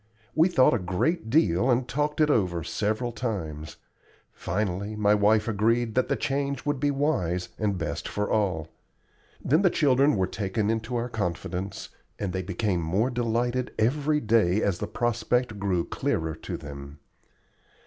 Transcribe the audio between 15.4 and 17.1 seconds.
grew clearer to them.